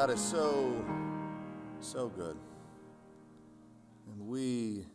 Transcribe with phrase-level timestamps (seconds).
[0.00, 0.82] God is so,
[1.80, 2.38] so good.
[4.10, 4.86] And we,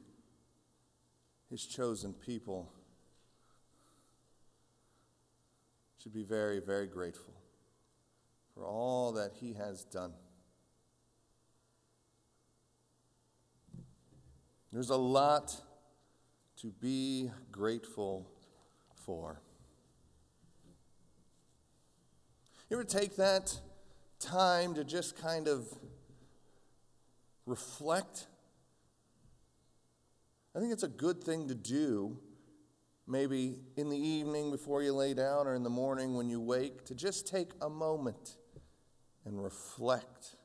[1.51, 2.67] His chosen people,
[6.01, 7.35] should be very, very grateful
[8.55, 10.11] for all that He has done.
[14.73, 15.55] There's a lot
[16.61, 18.25] to be grateful
[18.95, 19.39] for.
[22.71, 23.55] You ever take that
[24.19, 25.67] time to just kind of
[27.45, 28.27] reflect?
[30.55, 32.17] I think it's a good thing to do,
[33.07, 36.85] maybe in the evening before you lay down or in the morning when you wake,
[36.85, 38.37] to just take a moment
[39.25, 40.35] and reflect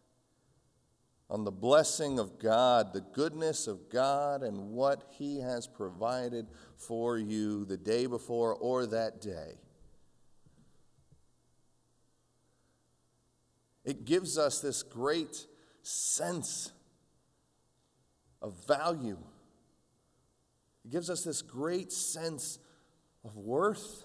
[1.31, 7.19] on the blessing of God, the goodness of God, and what He has provided for
[7.19, 9.55] you the day before or that day.
[13.91, 15.49] It gives us this great
[15.83, 16.71] sense
[18.41, 19.19] of value.
[20.85, 22.61] It gives us this great sense
[23.25, 24.05] of worth.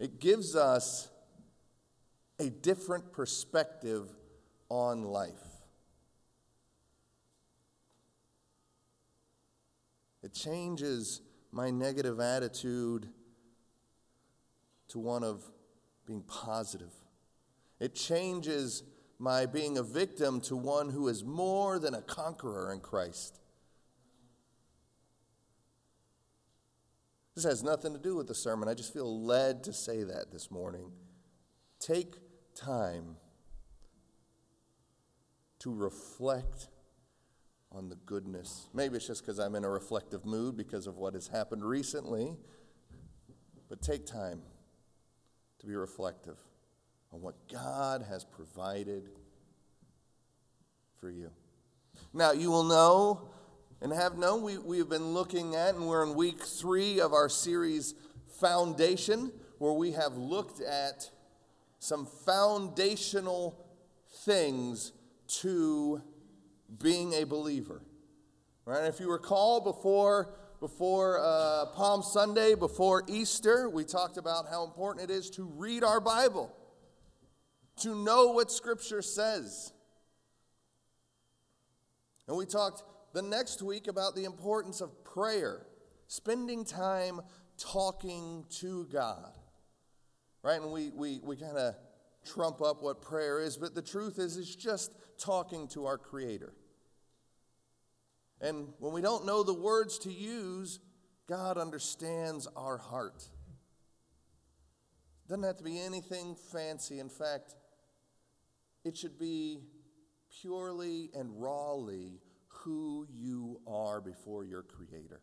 [0.00, 1.10] It gives us
[2.40, 4.10] a different perspective
[4.68, 5.30] on life.
[10.24, 11.20] It changes
[11.52, 13.06] my negative attitude
[14.88, 15.40] to one of
[16.04, 16.90] being positive.
[17.80, 18.82] It changes
[19.18, 23.40] my being a victim to one who is more than a conqueror in Christ.
[27.34, 28.68] This has nothing to do with the sermon.
[28.68, 30.92] I just feel led to say that this morning.
[31.78, 32.16] Take
[32.54, 33.16] time
[35.60, 36.68] to reflect
[37.72, 38.68] on the goodness.
[38.74, 42.36] Maybe it's just because I'm in a reflective mood because of what has happened recently,
[43.68, 44.42] but take time
[45.60, 46.36] to be reflective
[47.12, 49.08] on what God has provided
[51.00, 51.30] for you.
[52.12, 53.30] Now, you will know
[53.80, 57.12] and have known we, we have been looking at, and we're in week three of
[57.12, 57.94] our series
[58.40, 61.10] Foundation, where we have looked at
[61.78, 63.66] some foundational
[64.24, 64.92] things
[65.26, 66.00] to
[66.82, 67.82] being a believer.
[68.64, 68.84] Right?
[68.84, 75.10] If you recall, before before uh, Palm Sunday, before Easter, we talked about how important
[75.10, 76.54] it is to read our Bible
[77.80, 79.72] to know what Scripture says.
[82.28, 82.82] And we talked
[83.12, 85.66] the next week about the importance of prayer,
[86.06, 87.20] spending time
[87.58, 89.32] talking to God.
[90.42, 90.60] Right?
[90.60, 91.74] And we, we, we kind of
[92.24, 96.52] trump up what prayer is, but the truth is, it's just talking to our Creator.
[98.40, 100.80] And when we don't know the words to use,
[101.28, 103.24] God understands our heart.
[105.28, 106.98] Doesn't have to be anything fancy.
[106.98, 107.54] In fact,
[108.84, 109.60] it should be
[110.40, 115.20] purely and rawly who you are before your Creator.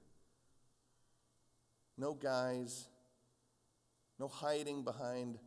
[1.97, 2.87] No guys,
[4.19, 5.37] no hiding behind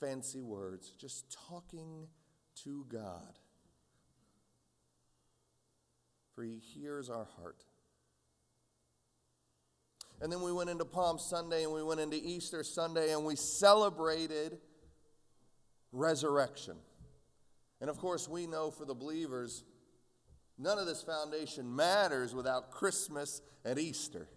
[0.00, 2.08] fancy words, just talking
[2.64, 3.38] to God.
[6.34, 7.64] For He hears our heart.
[10.20, 13.36] And then we went into Palm Sunday and we went into Easter Sunday and we
[13.36, 14.58] celebrated
[15.92, 16.76] resurrection.
[17.80, 19.64] And of course, we know for the believers,
[20.58, 24.28] none of this foundation matters without Christmas and Easter.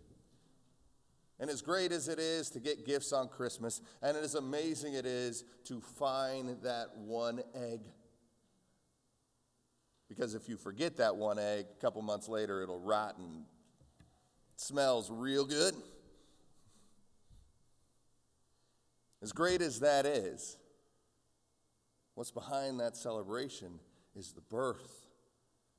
[1.39, 5.05] And as great as it is to get gifts on Christmas, and as amazing it
[5.05, 7.81] is to find that one egg.
[10.09, 13.43] Because if you forget that one egg, a couple months later it'll rot and
[14.55, 15.75] smells real good.
[19.21, 20.57] As great as that is,
[22.17, 23.79] What's behind that celebration
[24.15, 25.05] is the birth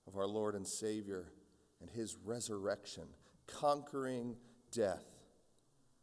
[0.06, 1.32] of our Lord and Savior
[1.80, 3.02] and his resurrection,
[3.48, 4.36] conquering
[4.70, 5.02] death.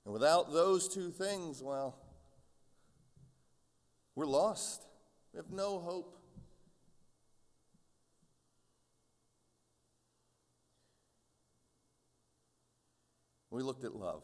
[0.04, 1.96] And without those two things, well,
[4.14, 4.86] we're lost.
[5.32, 6.18] We have no hope.
[13.52, 14.24] We looked at love.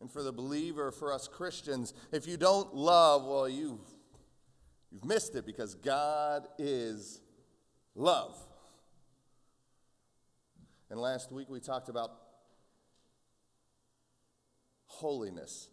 [0.00, 3.80] And for the believer, for us Christians, if you don't love, well, you've,
[4.90, 7.20] you've missed it because God is
[7.94, 8.36] love.
[10.90, 12.12] And last week we talked about
[14.86, 15.68] holiness.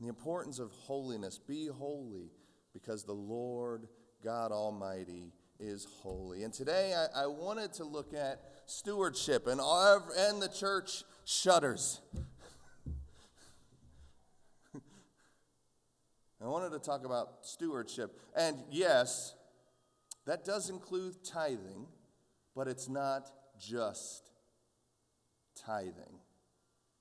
[0.00, 1.38] The importance of holiness.
[1.38, 2.30] Be holy
[2.72, 3.86] because the Lord
[4.24, 6.42] God Almighty is holy.
[6.44, 12.00] And today I, I wanted to look at stewardship, and, and the church shudders.
[16.42, 18.18] I wanted wanted to talk about stewardship.
[18.36, 19.34] And yes,
[20.26, 21.86] that does include tithing,
[22.56, 24.30] but it's not just
[25.54, 26.20] tithing.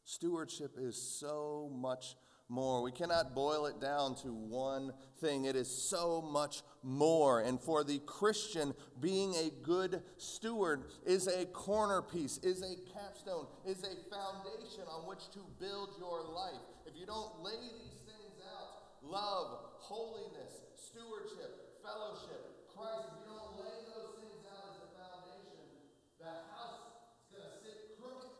[0.04, 2.15] Stewardship is so much
[2.50, 2.81] more.
[2.81, 5.46] We cannot boil it down to one thing.
[5.46, 7.42] It is so much more.
[7.42, 13.48] And for the Christian, being a good steward is a corner piece, is a capstone,
[13.66, 16.62] is a foundation on which to build your life.
[16.86, 23.60] If you don't lay these things out love, holiness, stewardship, fellowship, Christ if you don't
[23.60, 25.68] lay those things out as a foundation,
[26.16, 28.31] the house is going to sit crooked.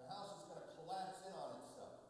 [0.00, 2.08] The house is going to collapse in on itself.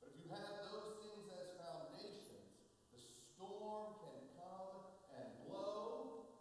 [0.00, 2.48] But if you have those things as foundations,
[2.96, 4.88] the storm can come
[5.20, 6.32] and blow.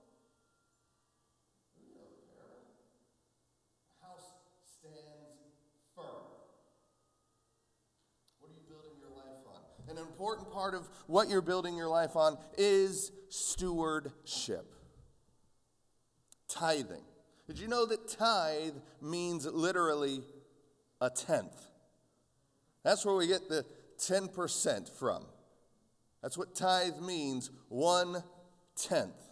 [1.75, 2.79] You know the parable.
[3.91, 5.51] The house stands
[5.99, 6.31] firm.
[8.39, 9.67] What are you building your life on?
[9.91, 14.75] An important part of what you're building your life on is stewardship,
[16.49, 17.05] tithing.
[17.47, 20.19] Did you know that tithe means literally
[20.99, 21.55] a tenth?
[22.83, 23.65] That's where we get the
[23.97, 25.23] 10% from.
[26.21, 28.21] That's what tithe means one
[28.75, 29.28] tenth.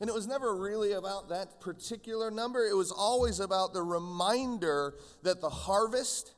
[0.00, 2.66] And it was never really about that particular number.
[2.66, 6.34] It was always about the reminder that the harvest,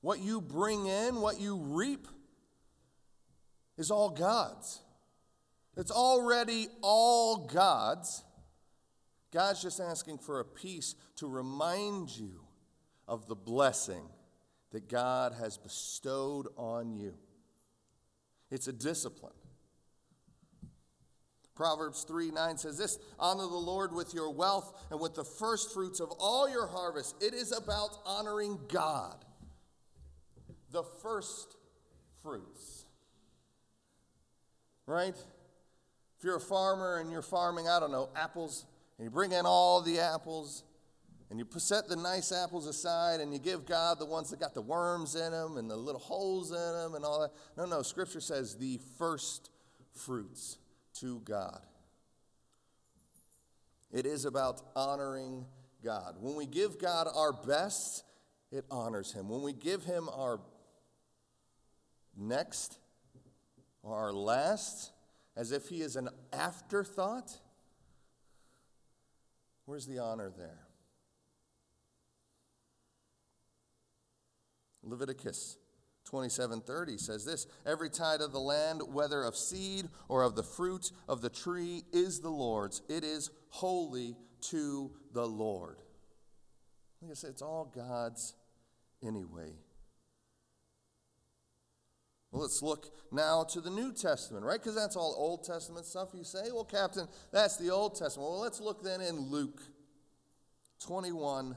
[0.00, 2.08] what you bring in, what you reap,
[3.76, 4.80] is all God's.
[5.76, 8.24] It's already all God's.
[9.32, 12.40] God's just asking for a piece to remind you
[13.06, 14.02] of the blessing
[14.72, 17.14] that God has bestowed on you.
[18.50, 19.32] It's a discipline.
[21.58, 25.74] Proverbs 3 9 says this Honor the Lord with your wealth and with the first
[25.74, 27.16] fruits of all your harvest.
[27.20, 29.24] It is about honoring God.
[30.70, 31.56] The first
[32.22, 32.84] fruits.
[34.86, 35.16] Right?
[35.16, 38.64] If you're a farmer and you're farming, I don't know, apples,
[38.96, 40.62] and you bring in all the apples,
[41.28, 44.54] and you set the nice apples aside, and you give God the ones that got
[44.54, 47.32] the worms in them and the little holes in them and all that.
[47.56, 49.50] No, no, Scripture says the first
[49.92, 50.58] fruits
[51.00, 51.60] to God.
[53.90, 55.46] It is about honoring
[55.82, 56.16] God.
[56.20, 58.04] When we give God our best,
[58.50, 59.28] it honors Him.
[59.28, 60.40] When we give Him our
[62.16, 62.78] next
[63.82, 64.92] or our last,
[65.36, 67.32] as if He is an afterthought,
[69.64, 70.66] where's the honor there?
[74.82, 75.56] Leviticus
[76.10, 80.90] 27:30 says this, every tithe of the land whether of seed or of the fruit
[81.08, 82.82] of the tree is the Lord's.
[82.88, 85.82] It is holy to the Lord.
[87.02, 88.34] Like I said, it's all God's
[89.02, 89.52] anyway.
[92.30, 94.60] Well, let's look now to the New Testament, right?
[94.60, 96.10] Because that's all Old Testament stuff.
[96.12, 98.28] You say, well, Captain, that's the Old Testament.
[98.28, 99.62] Well, let's look then in Luke
[100.80, 101.56] 21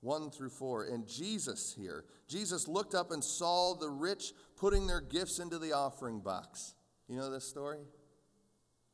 [0.00, 0.84] 1 through 4.
[0.84, 5.72] And Jesus here, Jesus looked up and saw the rich putting their gifts into the
[5.72, 6.74] offering box.
[7.08, 7.80] You know this story?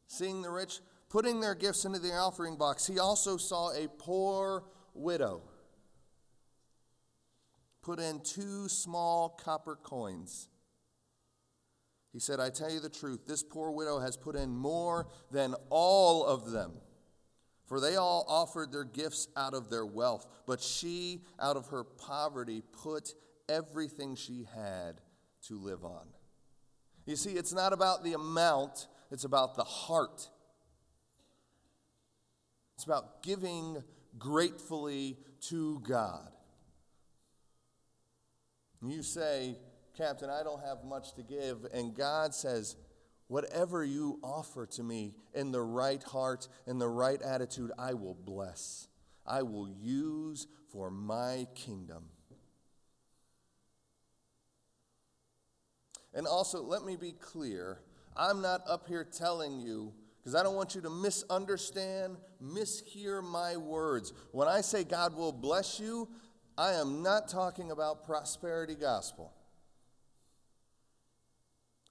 [0.07, 4.65] Seeing the rich putting their gifts into the offering box, he also saw a poor
[4.95, 5.43] widow
[7.83, 10.49] put in two small copper coins.
[12.13, 15.55] He said, I tell you the truth, this poor widow has put in more than
[15.69, 16.73] all of them.
[17.67, 21.85] For they all offered their gifts out of their wealth, but she, out of her
[21.85, 23.15] poverty, put
[23.49, 25.01] everything she had
[25.49, 26.07] to live on.
[27.07, 30.29] You see, it's not about the amount, it's about the heart.
[32.77, 33.83] It's about giving
[34.19, 35.19] gratefully
[35.49, 36.31] to God.
[38.87, 39.57] You say,
[39.97, 41.67] Captain, I don't have much to give.
[41.73, 42.77] And God says,
[43.35, 48.15] Whatever you offer to me in the right heart, in the right attitude, I will
[48.15, 48.87] bless.
[49.27, 52.05] I will use for my kingdom.
[56.15, 57.81] And also, let me be clear
[58.17, 63.57] I'm not up here telling you, because I don't want you to misunderstand, mishear my
[63.57, 64.13] words.
[64.31, 66.09] When I say God will bless you,
[66.57, 69.33] I am not talking about prosperity gospel.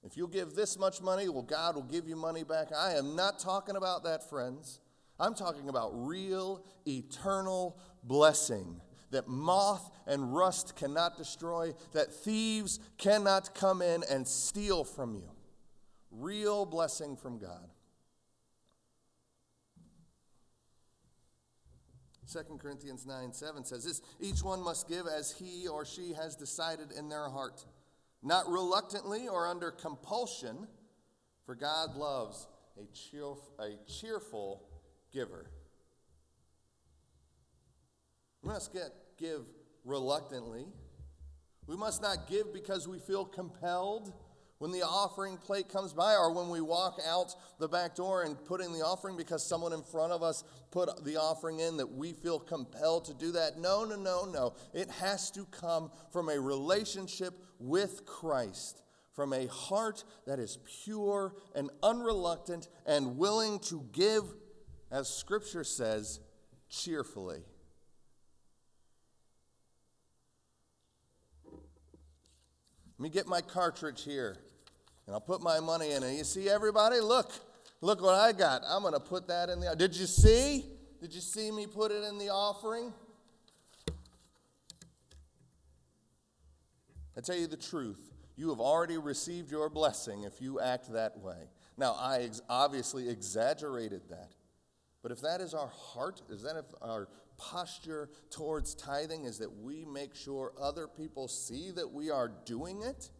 [0.04, 2.68] If you'll give this much money, well, God will give you money back.
[2.76, 4.80] I am not talking about that, friends.
[5.18, 8.80] I'm talking about real, eternal blessing
[9.14, 15.30] that moth and rust cannot destroy, that thieves cannot come in and steal from you.
[16.10, 17.70] Real blessing from God.
[22.30, 26.34] 2 Corinthians 9 7 says this Each one must give as he or she has
[26.34, 27.64] decided in their heart,
[28.24, 30.66] not reluctantly or under compulsion,
[31.44, 32.48] for God loves
[32.80, 34.62] a, cheer, a cheerful
[35.12, 35.46] giver.
[38.42, 39.42] We must get, give
[39.84, 40.66] reluctantly.
[41.66, 44.12] We must not give because we feel compelled
[44.58, 48.42] when the offering plate comes by or when we walk out the back door and
[48.44, 51.90] put in the offering because someone in front of us put the offering in that
[51.90, 53.58] we feel compelled to do that.
[53.58, 54.54] No, no, no, no.
[54.72, 58.82] It has to come from a relationship with Christ,
[59.12, 64.22] from a heart that is pure and unreluctant and willing to give,
[64.90, 66.20] as Scripture says,
[66.68, 67.42] cheerfully.
[72.93, 74.38] Let me get my cartridge here
[75.06, 76.16] and I'll put my money in it.
[76.16, 77.32] You see, everybody, look,
[77.82, 78.62] look what I got.
[78.66, 79.76] I'm going to put that in the.
[79.76, 80.64] Did you see?
[81.02, 82.94] Did you see me put it in the offering?
[87.14, 88.10] I tell you the truth.
[88.36, 91.50] You have already received your blessing if you act that way.
[91.76, 94.32] Now, I ex- obviously exaggerated that.
[95.02, 99.60] But if that is our heart, is that if our posture towards tithing is that
[99.62, 103.10] we make sure other people see that we are doing it,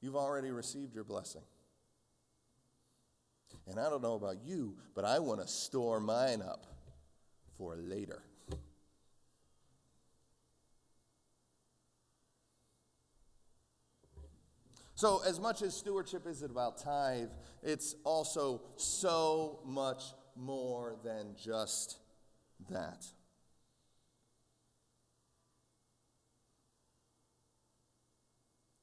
[0.00, 1.42] you've already received your blessing.
[3.66, 6.66] And I don't know about you, but I want to store mine up
[7.56, 8.22] for later.
[14.94, 17.30] So, as much as stewardship is about tithe,
[17.62, 20.02] it's also so much
[20.36, 21.98] more than just
[22.70, 23.06] that.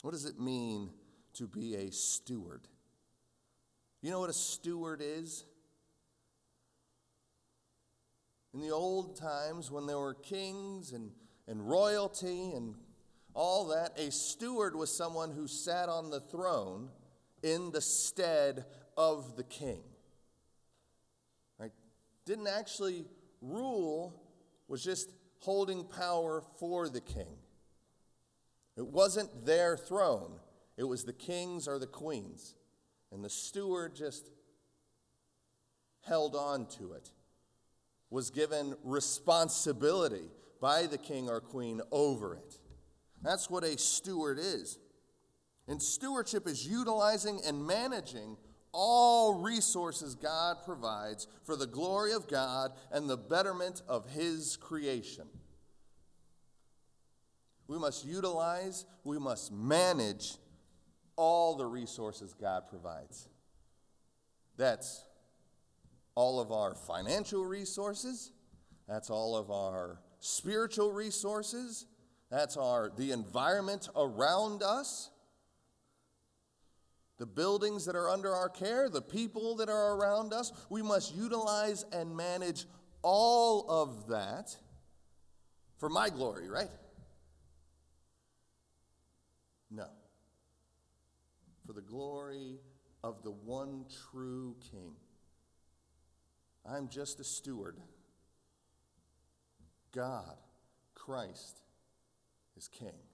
[0.01, 0.91] What does it mean
[1.33, 2.67] to be a steward?
[4.01, 5.43] You know what a steward is?
[8.53, 11.11] In the old times, when there were kings and,
[11.47, 12.75] and royalty and
[13.33, 16.89] all that, a steward was someone who sat on the throne
[17.43, 18.65] in the stead
[18.97, 19.81] of the king.
[21.59, 21.71] Right?
[22.25, 23.05] Didn't actually
[23.41, 24.13] rule
[24.67, 27.37] was just holding power for the king.
[28.77, 30.39] It wasn't their throne,
[30.77, 32.55] it was the king's or the queen's.
[33.11, 34.29] And the steward just
[36.05, 37.09] held on to it,
[38.11, 40.29] was given responsibility
[40.61, 42.59] by the king or queen over it.
[43.21, 44.77] That's what a steward is.
[45.67, 48.37] And stewardship is utilizing and managing
[48.71, 55.25] all resources God provides for the glory of God and the betterment of His creation.
[57.67, 60.33] We must utilize, we must manage
[61.15, 63.27] all the resources God provides.
[64.57, 65.03] That's
[66.15, 68.31] all of our financial resources,
[68.87, 71.85] that's all of our spiritual resources,
[72.31, 75.11] that's our the environment around us
[77.19, 80.53] the buildings that are under our care, the people that are around us.
[80.69, 82.65] We must utilize and manage
[83.01, 84.55] all of that
[85.77, 86.69] for my glory, right?
[89.69, 89.85] No.
[91.67, 92.57] For the glory
[93.03, 94.93] of the one true King.
[96.65, 97.77] I'm just a steward.
[99.93, 100.37] God,
[100.95, 101.59] Christ,
[102.55, 103.08] is King.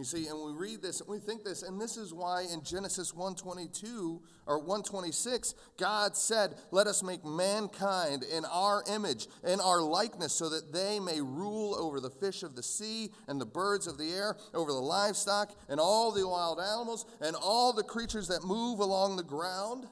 [0.00, 2.64] You see, and we read this and we think this, and this is why in
[2.64, 9.82] Genesis 122 or 126, God said, Let us make mankind in our image, in our
[9.82, 13.86] likeness, so that they may rule over the fish of the sea and the birds
[13.86, 18.28] of the air, over the livestock and all the wild animals and all the creatures
[18.28, 19.86] that move along the ground.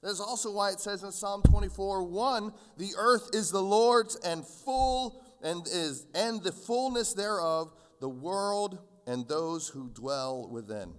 [0.00, 4.14] That is also why it says in Psalm 24 1, the earth is the Lord's
[4.14, 8.78] and full and is and the fullness thereof, the world
[9.10, 10.92] and those who dwell within.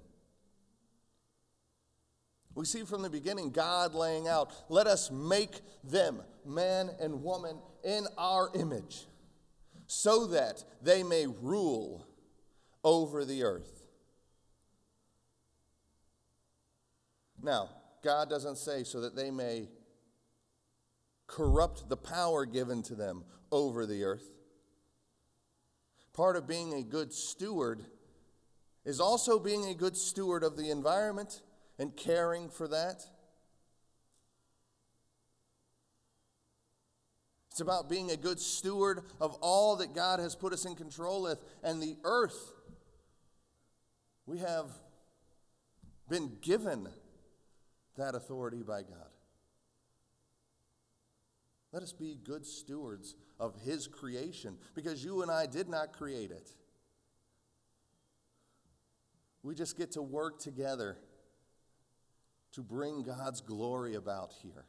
[2.54, 7.58] We see from the beginning God laying out, let us make them, man and woman,
[7.86, 9.08] in our image,
[9.88, 12.06] so that they may rule
[12.84, 13.88] over the earth.
[17.42, 17.70] Now,
[18.04, 19.70] God doesn't say so that they may
[21.28, 24.30] corrupt the power given to them over the earth.
[26.12, 27.86] Part of being a good steward
[28.86, 31.42] is also being a good steward of the environment
[31.78, 33.06] and caring for that.
[37.52, 41.22] It's about being a good steward of all that God has put us in control
[41.22, 41.44] with.
[41.64, 42.54] And the earth,
[44.26, 44.68] we have
[46.10, 46.88] been given
[47.98, 49.10] that authority by God.
[51.74, 56.32] Let us be good stewards of His creation because you and I did not create
[56.32, 56.50] it.
[59.44, 60.98] We just get to work together
[62.54, 64.66] to bring God's glory about here.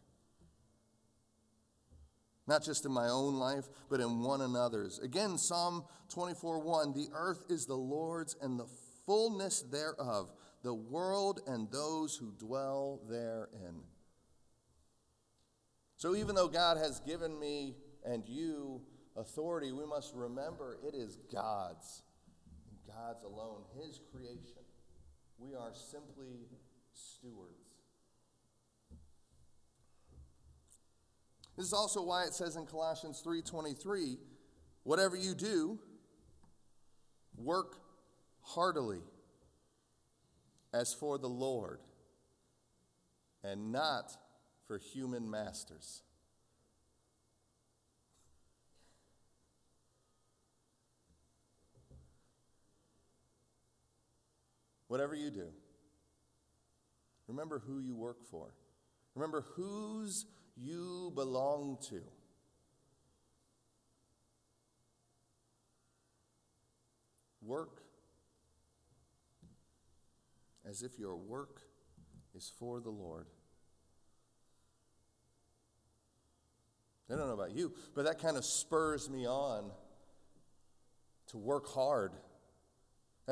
[2.47, 4.99] Not just in my own life, but in one another's.
[4.99, 8.67] Again, Psalm 24 1 The earth is the Lord's and the
[9.07, 13.83] fullness thereof, the world and those who dwell therein.
[15.97, 18.83] So, even though God has given me and you
[19.17, 22.03] authority, we must remember it is God's,
[22.87, 24.62] God's alone, His creation.
[25.43, 26.47] We are simply
[26.93, 27.51] stewards.
[31.57, 34.19] This is also why it says in Colossians 3:23,
[34.85, 35.81] whatever you do,
[37.37, 37.77] work
[38.41, 39.03] heartily
[40.73, 41.81] as for the Lord
[43.43, 44.17] and not
[44.67, 46.03] for human masters.
[54.93, 55.47] Whatever you do,
[57.27, 58.53] remember who you work for.
[59.15, 62.03] Remember whose you belong to.
[67.41, 67.81] Work
[70.69, 71.63] as if your work
[72.35, 73.29] is for the Lord.
[77.11, 79.71] I don't know about you, but that kind of spurs me on
[81.29, 82.13] to work hard.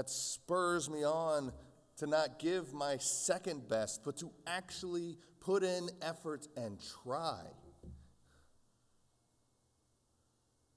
[0.00, 1.52] That spurs me on
[1.98, 7.42] to not give my second best, but to actually put in effort and try.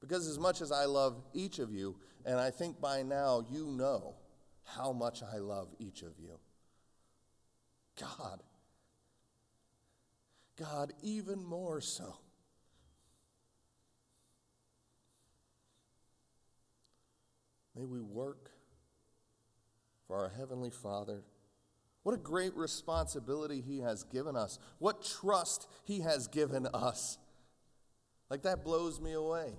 [0.02, 3.68] Because as much as I love each of you, and I think by now you
[3.68, 4.16] know
[4.66, 6.38] how much I love each of you,
[7.98, 8.44] God,
[10.60, 12.18] God, even more so.
[17.74, 18.50] May we work
[20.14, 21.24] for our Heavenly Father
[22.04, 24.60] what a great responsibility He has given us.
[24.78, 27.18] What trust He has given us.
[28.30, 29.54] Like that blows me away.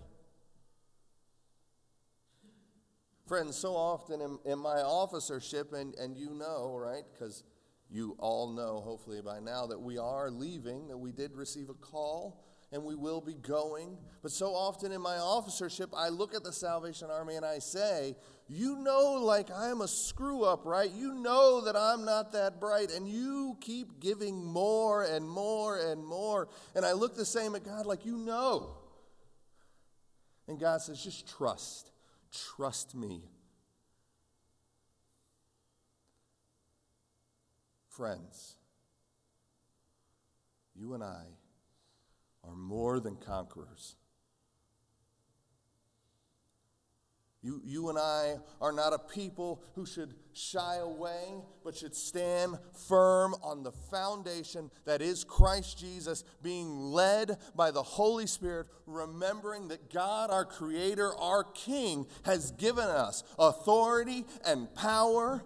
[3.27, 7.43] Friends, so often in, in my officership, and, and you know, right, because
[7.91, 11.75] you all know, hopefully by now, that we are leaving, that we did receive a
[11.75, 13.97] call and we will be going.
[14.21, 18.17] But so often in my officership, I look at the Salvation Army and I say,
[18.49, 20.91] You know, like I'm a screw up, right?
[20.91, 26.05] You know that I'm not that bright, and you keep giving more and more and
[26.05, 26.49] more.
[26.75, 28.77] And I look the same at God, like, You know.
[30.49, 31.93] And God says, Just trust.
[32.57, 33.23] Trust me.
[37.89, 38.57] Friends,
[40.75, 41.23] you and I
[42.47, 43.97] are more than conquerors.
[47.45, 52.57] You, you and I are not a people who should shy away, but should stand
[52.89, 59.69] firm on the foundation that is Christ Jesus, being led by the Holy Spirit, remembering
[59.69, 65.45] that God, our Creator, our King, has given us authority and power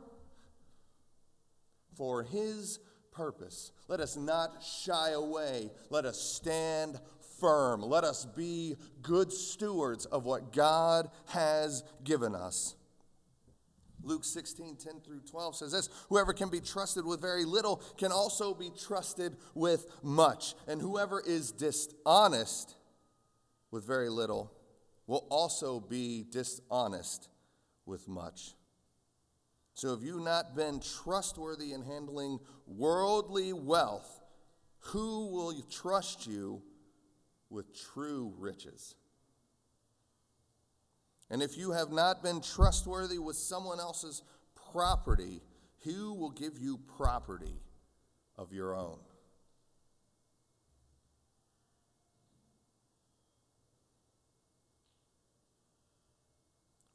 [1.96, 2.78] for His
[3.18, 3.72] purpose.
[3.88, 5.70] Let us not shy away.
[5.90, 7.00] Let us stand
[7.40, 7.82] firm.
[7.82, 12.76] Let us be good stewards of what God has given us.
[14.04, 18.12] Luke 16, 10 through 12 says this Whoever can be trusted with very little can
[18.12, 20.54] also be trusted with much.
[20.68, 22.76] And whoever is dishonest
[23.72, 24.52] with very little
[25.08, 27.28] will also be dishonest
[27.84, 28.54] with much.
[29.78, 34.20] So, have you not been trustworthy in handling worldly wealth,
[34.80, 36.62] who will trust you
[37.48, 38.96] with true riches?
[41.30, 44.24] And if you have not been trustworthy with someone else's
[44.72, 45.42] property,
[45.84, 47.60] who will give you property
[48.36, 48.98] of your own?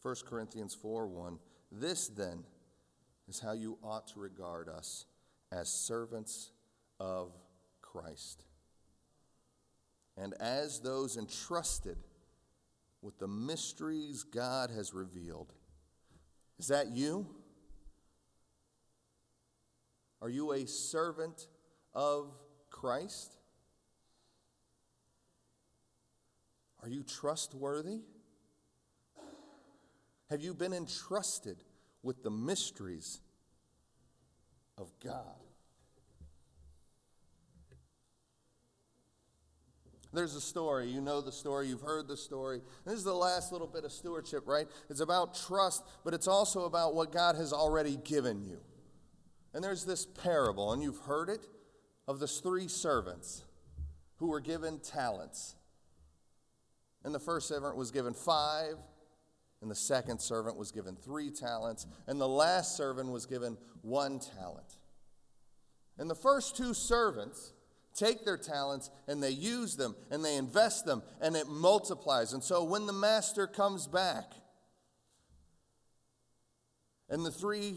[0.02, 1.40] First Corinthians 4 1.
[1.72, 2.44] This then
[3.28, 5.06] is how you ought to regard us
[5.52, 6.52] as servants
[7.00, 7.32] of
[7.82, 8.46] Christ.
[10.18, 11.98] And as those entrusted
[13.02, 15.54] with the mysteries God has revealed.
[16.58, 17.28] Is that you?
[20.22, 21.48] Are you a servant
[21.94, 22.34] of
[22.70, 23.36] Christ?
[26.82, 28.02] Are you trustworthy?
[30.30, 31.58] Have you been entrusted
[32.04, 33.22] with the mysteries
[34.78, 35.44] of God.
[40.14, 40.90] There's a story.
[40.90, 41.68] You know the story.
[41.68, 42.62] You've heard the story.
[42.86, 44.68] This is the last little bit of stewardship, right?
[44.90, 48.60] It's about trust, but it's also about what God has already given you.
[49.56, 51.48] And there's this parable, and you've heard it,
[52.08, 53.44] of this three servants
[54.18, 55.56] who were given talents.
[57.04, 58.76] And the first servant was given five,
[59.64, 64.20] and the second servant was given three talents, and the last servant was given one
[64.20, 64.76] talent.
[65.98, 67.54] And the first two servants
[67.96, 72.34] take their talents and they use them and they invest them and it multiplies.
[72.34, 74.34] And so when the master comes back
[77.08, 77.76] and the three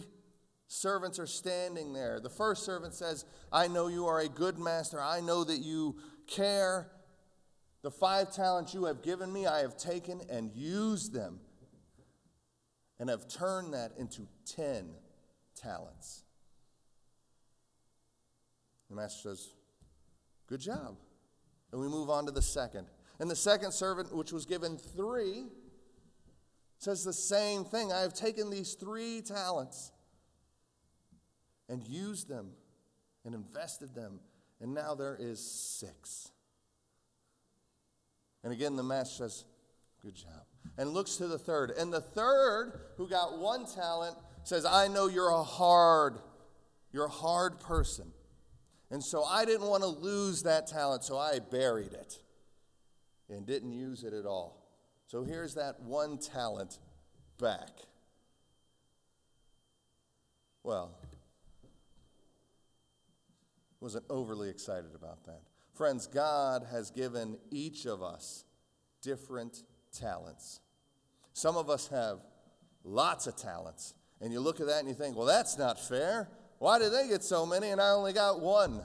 [0.66, 5.00] servants are standing there, the first servant says, I know you are a good master.
[5.00, 5.96] I know that you
[6.26, 6.90] care.
[7.82, 11.40] The five talents you have given me, I have taken and used them
[12.98, 14.90] and have turned that into 10
[15.54, 16.22] talents.
[18.88, 19.52] The master says,
[20.46, 20.96] Good job.
[21.72, 22.86] And we move on to the second.
[23.18, 25.46] And the second servant, which was given three,
[26.78, 27.92] says the same thing.
[27.92, 29.90] I have taken these three talents
[31.68, 32.50] and used them
[33.24, 34.20] and invested them,
[34.60, 36.30] and now there is six.
[38.44, 39.44] And again, the master says,
[40.00, 40.44] Good job.
[40.78, 41.70] And looks to the third.
[41.70, 46.18] And the third, who got one talent, says, I know you're a hard,
[46.92, 48.12] you're a hard person.
[48.90, 52.18] And so I didn't want to lose that talent, so I buried it
[53.28, 54.62] and didn't use it at all.
[55.06, 56.78] So here's that one talent
[57.38, 57.70] back.
[60.62, 60.92] Well,
[63.80, 65.42] wasn't overly excited about that.
[65.74, 68.44] Friends, God has given each of us
[69.02, 69.62] different
[69.98, 70.60] talents.
[71.32, 72.18] Some of us have
[72.84, 76.28] lots of talents, and you look at that and you think, well, that's not fair.
[76.58, 78.80] Why did they get so many and I only got one?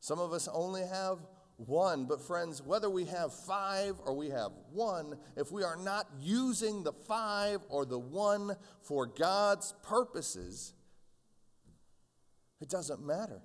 [0.00, 1.18] Some of us only have
[1.56, 2.06] one.
[2.06, 6.82] But, friends, whether we have five or we have one, if we are not using
[6.82, 10.74] the five or the one for God's purposes,
[12.60, 13.40] it doesn't matter.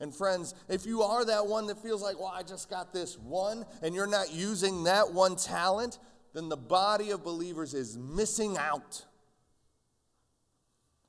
[0.00, 3.18] And friends, if you are that one that feels like, well, I just got this
[3.18, 5.98] one, and you're not using that one talent,
[6.34, 9.04] then the body of believers is missing out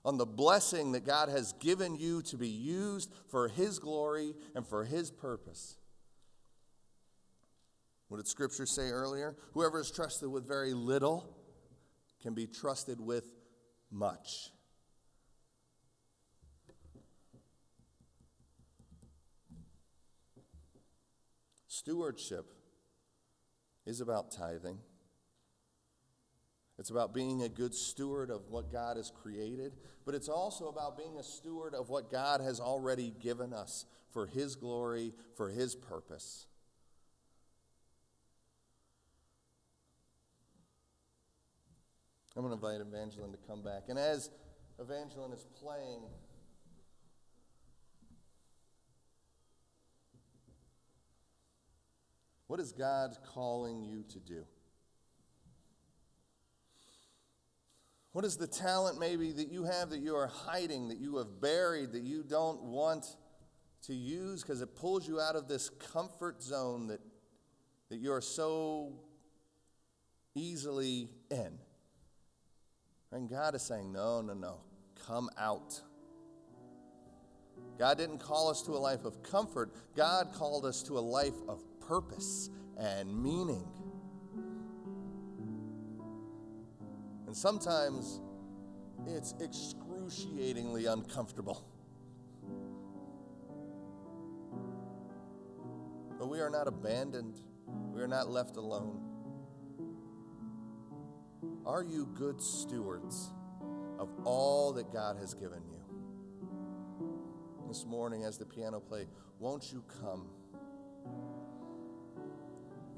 [0.03, 4.65] on the blessing that God has given you to be used for His glory and
[4.65, 5.77] for His purpose.
[8.07, 9.35] What did Scripture say earlier?
[9.53, 11.37] Whoever is trusted with very little
[12.23, 13.35] can be trusted with
[13.91, 14.49] much.
[21.69, 22.51] Stewardship
[23.85, 24.79] is about tithing.
[26.79, 30.97] It's about being a good steward of what God has created, but it's also about
[30.97, 35.75] being a steward of what God has already given us for His glory, for His
[35.75, 36.47] purpose.
[42.35, 43.83] I'm going to invite Evangeline to come back.
[43.89, 44.31] And as
[44.79, 46.01] Evangeline is playing,
[52.49, 54.43] what is God calling you to do?
[58.11, 61.39] What is the talent maybe that you have that you are hiding, that you have
[61.39, 63.05] buried, that you don't want
[63.83, 67.01] to use because it pulls you out of this comfort zone that,
[67.89, 68.93] that you're so
[70.33, 71.59] easily in?
[73.11, 74.61] And God is saying, no, no, no,
[75.05, 75.79] come out.
[77.77, 81.37] God didn't call us to a life of comfort, God called us to a life
[81.47, 83.65] of purpose and meaning.
[87.25, 88.21] And sometimes
[89.07, 91.65] it's excruciatingly uncomfortable.
[96.19, 97.39] But we are not abandoned,
[97.91, 99.01] we are not left alone.
[101.65, 103.31] Are you good stewards
[103.97, 105.79] of all that God has given you?
[107.67, 109.07] This morning, as the piano play,
[109.39, 110.27] won't you come?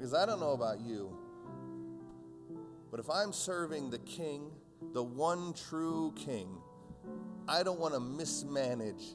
[0.02, 1.16] Because I don't know about you,
[2.90, 4.50] but if I'm serving the king,
[4.92, 6.48] the one true king,
[7.46, 9.14] I don't want to mismanage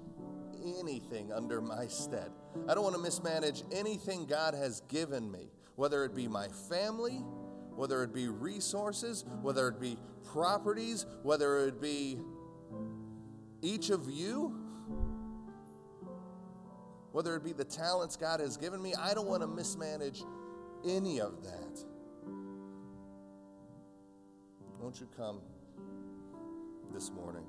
[0.63, 2.32] anything under my stead.
[2.69, 7.21] I don't want to mismanage anything God has given me, whether it be my family,
[7.76, 9.97] whether it be resources, whether it be
[10.32, 12.17] properties, whether it be
[13.62, 14.58] each of you,
[17.12, 18.93] whether it be the talents God has given me.
[18.95, 20.23] I don't want to mismanage
[20.86, 21.84] any of that.
[24.80, 25.42] Won't you come
[26.94, 27.46] this morning?